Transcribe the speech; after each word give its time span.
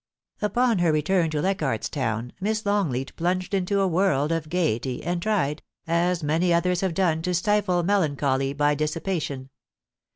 Upon 0.41 0.79
her 0.79 0.91
return 0.91 1.29
to 1.29 1.43
Leichardt's 1.43 1.87
Town, 1.87 2.33
Miss 2.41 2.65
Longleat 2.65 3.15
plunged 3.15 3.53
into 3.53 3.81
a 3.81 3.87
world 3.87 4.31
of 4.31 4.49
gaiety, 4.49 5.03
and 5.03 5.21
tried, 5.21 5.61
as 5.85 6.23
many 6.23 6.51
others 6.51 6.81
have 6.81 6.95
done, 6.95 7.21
to 7.21 7.35
stifle 7.35 7.83
melancholy 7.83 8.51
by 8.53 8.73
dissipation. 8.73 9.51